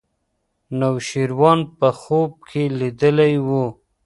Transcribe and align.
نوشیروان 0.79 1.59
په 1.77 1.89
خوب 1.99 2.31
کې 2.49 2.63
لیدلی 2.79 3.33
و. 3.47 3.49